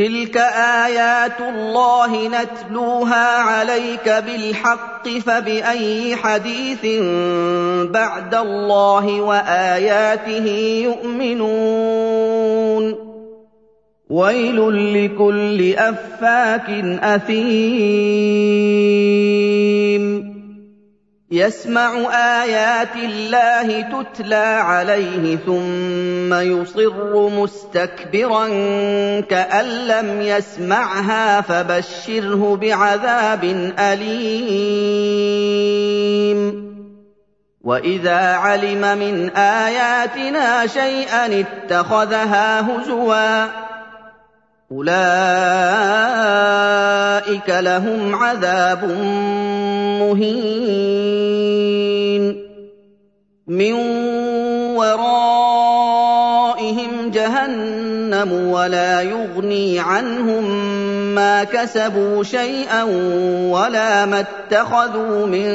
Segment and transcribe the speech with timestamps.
[0.00, 0.36] تلك
[0.86, 6.86] ايات الله نتلوها عليك بالحق فباي حديث
[7.90, 10.46] بعد الله واياته
[10.84, 12.96] يؤمنون
[14.10, 14.56] ويل
[14.94, 16.70] لكل افاك
[17.02, 19.39] اثيم
[21.32, 21.90] يسمع
[22.42, 28.46] ايات الله تتلى عليه ثم يصر مستكبرا
[29.20, 33.44] كان لم يسمعها فبشره بعذاب
[33.78, 36.70] اليم
[37.64, 43.46] واذا علم من اياتنا شيئا اتخذها هزوا
[44.72, 48.84] اولئك لهم عذاب
[50.00, 51.19] مهين
[53.50, 53.72] مِّن
[54.78, 60.44] وَرَائِهِمْ جَهَنَّمُ وَلَا يُغْنِي عَنْهُم
[61.14, 62.82] مَّا كَسَبُوا شَيْئًا
[63.50, 65.48] وَلَا مَا اتَّخَذُوا مِن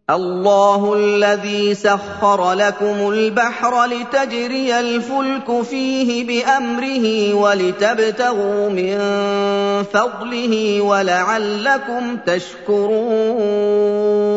[0.10, 8.98] الله الذي سخر لكم البحر لتجري الفلك فيه بامره ولتبتغوا من
[9.94, 14.37] فضله ولعلكم تشكرون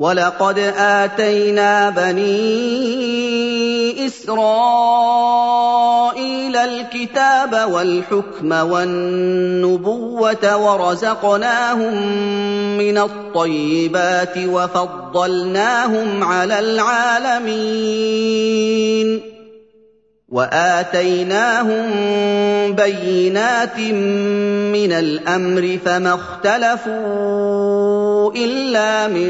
[0.00, 11.96] وَلَقَدْ آتَيْنَا بَنِي إِسْرَائِيلَ الْكِتَابَ وَالْحُكْمَ وَالنُّبُوَّةَ وَرَزَقْنَاهُم
[12.78, 19.20] مِّنَ الطَّيِّبَاتِ وَفَضَّلْنَاهُمْ عَلَى الْعَالَمِينَ
[20.30, 21.82] واتيناهم
[22.74, 23.76] بينات
[24.70, 27.89] من الامر فما اختلفوا
[28.36, 29.28] إلا من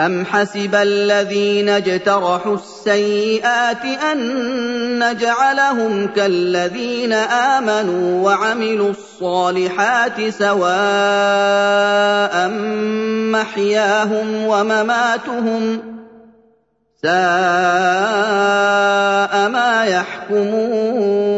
[0.00, 4.18] أَمْ حَسِبَ الَّذِينَ اجْتَرَحُوا السَّيِّئَاتِ أَن
[5.02, 12.48] نَّجْعَلَهُمْ كَالَّذِينَ آمَنُوا وَعَمِلُوا الصَّالِحَاتِ سَوَاءً
[13.34, 15.80] مَّحْيَاهُمْ وَمَمَاتُهُمْ ۚ
[17.02, 17.10] سَاءَ
[19.48, 21.37] مَا يَحْكُمُونَ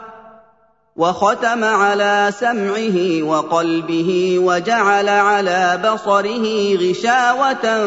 [0.95, 7.83] وختم على سمعه وقلبه وجعل على بصره غشاوه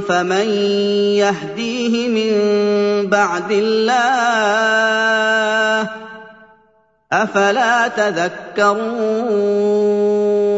[0.00, 0.48] فمن
[1.16, 2.26] يهديه من
[3.10, 5.90] بعد الله
[7.12, 10.57] افلا تذكرون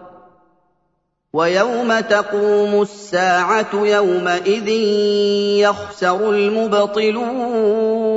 [1.33, 4.67] ويوم تقوم الساعه يومئذ
[5.63, 8.11] يخسر المبطلون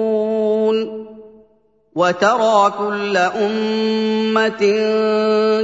[1.95, 4.61] وترى كل امه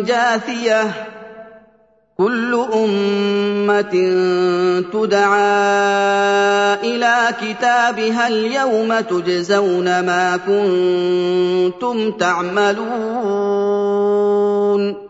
[0.06, 0.94] جاثيه
[2.18, 3.80] كل امه
[4.92, 5.70] تدعى
[6.86, 15.09] الى كتابها اليوم تجزون ما كنتم تعملون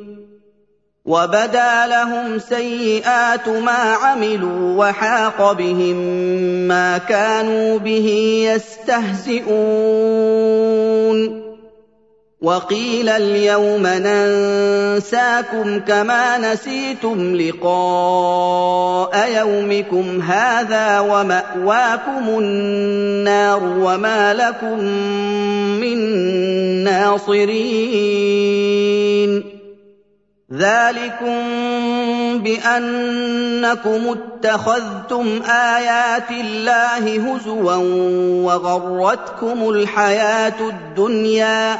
[1.05, 5.97] وَبَدَا لَهُمْ سَيِّئَاتُ مَا عَمِلُوا وَحَاقَ بِهِم
[6.69, 8.07] مَّا كَانُوا بِهِ
[8.53, 11.41] يَسْتَهْزِئُونَ
[12.41, 24.83] وَقِيلَ الْيَوْمَ نَنسَاكُمْ كَمَا نَسِيتُمْ لِقَاءَ يَوْمِكُمْ هَذَا وَمَأْوَاكُمُ النَّارُ وَمَا لَكُم
[25.81, 25.97] مِّن
[26.83, 29.60] نَّاصِرِينَ
[30.53, 31.39] ذَٰلِكُم
[32.43, 37.75] بِأَنَّكُمُ اتَّخَذْتُمْ آيَاتِ اللَّهِ هُزُوًا
[38.45, 41.77] وَغَرَّتْكُمُ الْحَيَاةُ الدُّنْيَا ۖ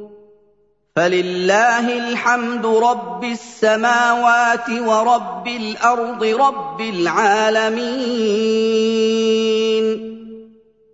[0.96, 9.69] فلله الحمد رب السماوات ورب الارض رب العالمين